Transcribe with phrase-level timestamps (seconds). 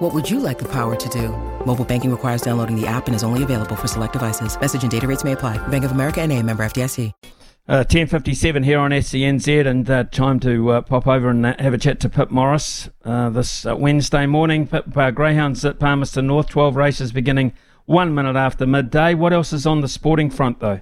[0.00, 1.28] What would you like the power to do?
[1.66, 4.58] Mobile banking requires downloading the app and is only available for select devices.
[4.58, 5.58] Message and data rates may apply.
[5.68, 7.12] Bank of America and a member FDIC.
[7.68, 11.74] Uh, 10.57 here on SENZ and uh, time to uh, pop over and uh, have
[11.74, 14.66] a chat to Pip Morris uh, this uh, Wednesday morning.
[14.66, 17.52] Pip Greyhounds at Palmerston North, 12 races beginning
[17.84, 19.12] one minute after midday.
[19.12, 20.80] What else is on the sporting front though?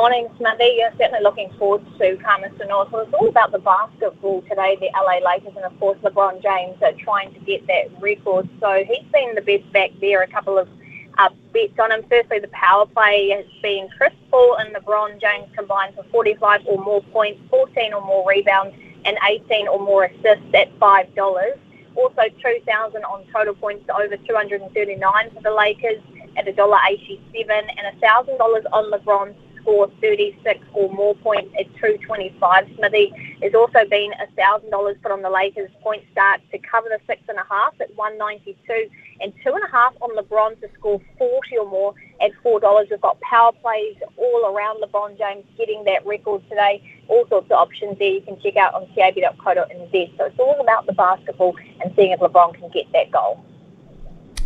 [0.00, 0.76] Morning, Smithy.
[0.78, 2.90] Yeah, certainly looking forward to Palmerston North.
[2.90, 6.80] Well, it's all about the basketball today, the LA Lakers, and of course LeBron James
[6.80, 8.48] are trying to get that record.
[8.60, 10.22] So he's been the best back there.
[10.22, 10.70] A couple of
[11.18, 12.02] uh, bets on him.
[12.08, 16.82] Firstly, the power play has been Chris Paul and LeBron James combined for 45 or
[16.82, 21.58] more points, 14 or more rebounds, and 18 or more assists at $5.
[21.96, 26.00] Also, 2,000 on total points to over 239 for the Lakers
[26.38, 32.68] at $1.87 and $1,000 on LeBron score 36 or more points at 225.
[32.76, 37.22] Smithy has also been $1,000 put on the Lakers point start to cover the six
[37.28, 41.58] and a half at 192 and two and a half on LeBron to score 40
[41.58, 42.90] or more at $4.
[42.90, 46.82] We've got power plays all around LeBron James getting that record today.
[47.08, 50.16] All sorts of options there you can check out on tab.co.nz.
[50.16, 53.44] So it's all about the basketball and seeing if LeBron can get that goal.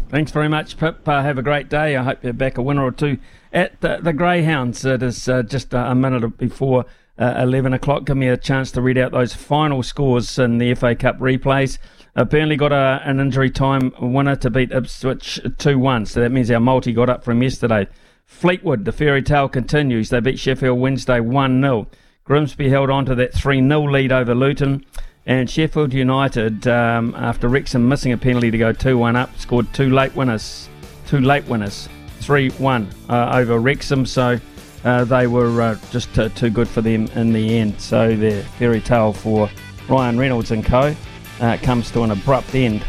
[0.08, 1.08] Thanks very much, Pip.
[1.08, 1.96] Uh, have a great day.
[1.96, 3.18] I hope you're back a winner or two
[3.52, 4.84] at the, the Greyhounds.
[4.84, 6.84] It is uh, just a minute before
[7.18, 8.04] uh, 11 o'clock.
[8.04, 11.78] Give me a chance to read out those final scores in the FA Cup replays.
[12.14, 16.30] Uh, Burnley got a, an injury time winner to beat Ipswich 2 1, so that
[16.30, 17.88] means our multi got up from yesterday.
[18.24, 20.10] Fleetwood, the fairy tale continues.
[20.10, 21.88] They beat Sheffield Wednesday 1 0.
[22.24, 24.84] Grimsby held on to that 3 0 lead over Luton.
[25.26, 29.72] And Sheffield United, um, after Wrexham missing a penalty to go 2 1 up, scored
[29.72, 30.68] two late winners.
[31.06, 31.88] Two late winners.
[32.20, 34.04] 3 1 uh, over Wrexham.
[34.04, 34.38] So
[34.84, 37.80] uh, they were uh, just t- too good for them in the end.
[37.80, 39.48] So their fairy tale for
[39.88, 40.94] Ryan Reynolds and co.
[41.40, 42.84] Uh, comes to an abrupt end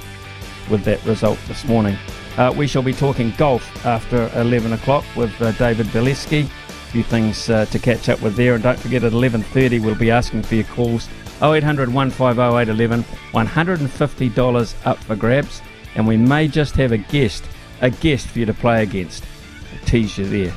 [0.70, 1.98] with that result this morning.
[2.38, 6.44] Uh, we shall be talking golf after 11 o'clock with uh, David Bileski.
[6.44, 6.48] A
[6.92, 8.56] few things to catch up with there.
[8.56, 11.08] And don't forget at 11.30 we'll be asking for your calls
[11.42, 13.04] 0800 150 811.
[13.32, 15.62] $150 up for grabs.
[15.96, 17.46] And we may just have a guest
[17.82, 19.24] a guest for you to play against.
[19.74, 20.54] I'll tease you there.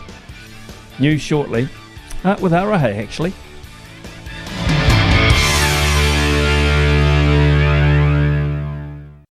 [0.99, 1.69] News shortly,
[2.25, 3.33] uh, with Arahe actually.